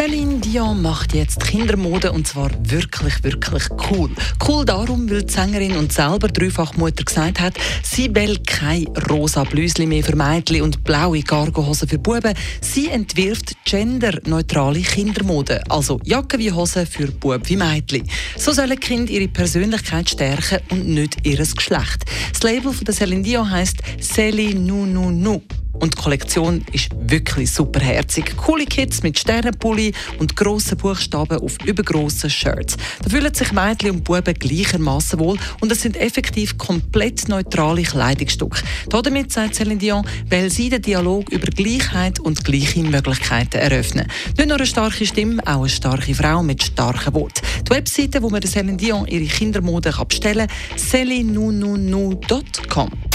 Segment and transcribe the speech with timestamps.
[0.00, 4.08] Celine Dion macht jetzt Kindermode und zwar wirklich, wirklich cool.
[4.48, 7.52] Cool darum, weil die Sängerin und selber Dreifachmutter gesagt hat,
[7.82, 12.32] sie will kein rosa Blüsli mehr für Mädchen und blaue Cargohosen für Buben.
[12.62, 18.08] Sie entwirft genderneutrale Kindermode, also Jacken wie Hosen für Bub wie Mädchen.
[18.38, 22.06] So sollen Kinder ihre Persönlichkeit stärken und nicht ihr Geschlecht.
[22.32, 25.42] Das Label von der Celine Dion heisst Celine Nu Nu Nu.
[25.72, 28.36] Und die Kollektion ist wirklich superherzig.
[28.36, 32.76] Coole Kids mit Sternenpulli und grossen Buchstaben auf übergrossen Shirts.
[33.02, 38.62] Da fühlen sich Mädchen und Buben gleichermaßen wohl und es sind effektiv komplett neutrale Kleidungsstücke.
[38.88, 44.06] Damit sagt Celine Dion, weil sie den Dialog über Gleichheit und gleiche Möglichkeiten eröffnen.
[44.36, 47.40] Nicht nur eine starke Stimme, auch eine starke Frau mit starken Worten.
[47.66, 53.09] Die Webseite, wo man Celine Dion ihre Kindermode bestellen kann, celinununu.com.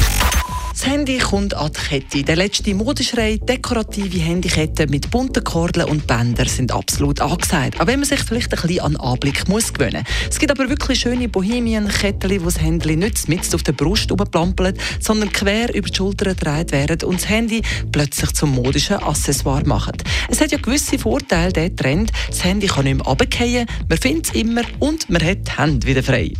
[0.75, 2.23] Das Handy kommt an die Kette.
[2.23, 7.79] Der letzte Modeschrei, dekorative Handykette mit bunten Kordeln und Bändern sind absolut angesagt.
[7.79, 10.99] Auch wenn man sich vielleicht ein bisschen an Anblick muss gewöhnen Es gibt aber wirklich
[10.99, 15.95] schöne Bohemien-Kettchen, wo das Handy nicht mit auf der Brust plampelt, sondern quer über die
[15.95, 17.61] Schulter gedreht werden und das Handy
[17.93, 20.03] plötzlich zum modischen Accessoire macht.
[20.27, 22.11] Es hat ja gewisse Vorteile, der Trend.
[22.27, 25.87] Das Handy kann nicht mehr runterfallen, man findet es immer und man hat die Hände
[25.87, 26.33] wieder frei.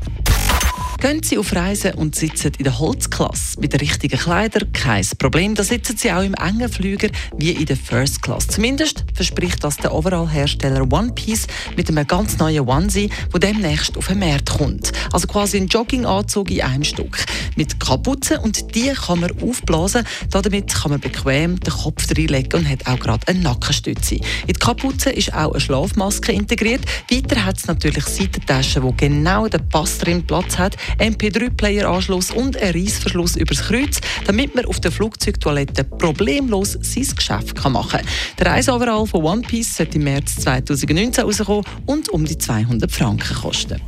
[1.05, 5.53] Gehen Sie auf Reisen und sitzen in der Holzklasse mit den richtigen Kleidern, kein Problem.
[5.53, 8.47] Da sitzen Sie auch im engen Flüger wie in der First Class.
[8.47, 11.45] Zumindest verspricht das der Overall-Hersteller One Piece
[11.77, 14.93] mit einem ganz neuen Onesie, der demnächst auf den Markt kommt.
[15.13, 17.23] Also quasi ein Jogginganzug in einem Stück.
[17.55, 20.07] Mit Kapuze und die kann man aufblasen.
[20.31, 24.15] Damit kann man bequem den Kopf reinlegen und hat auch gerade eine Nackenstütze.
[24.15, 26.81] In die Kapuze ist auch eine Schlafmaske integriert.
[27.11, 30.75] Weiter hat es natürlich Seitentaschen, wo genau den Pass drin Platz hat.
[30.99, 37.99] MP3-Player-Anschluss und ein Reissverschluss übers Kreuz, damit man auf der Flugzeugtoilette problemlos sein Geschäft machen
[37.99, 38.05] kann.
[38.39, 43.35] Der Reiseoverall von One Piece sollte im März 2019 rauskommen und um die 200 Franken
[43.35, 43.81] kosten.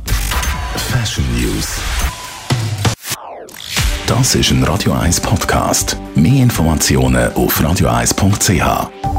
[0.76, 1.78] Fashion News.
[4.06, 5.98] Das ist ein Radio 1 Podcast.
[6.14, 9.17] Mehr Informationen auf radio1.ch.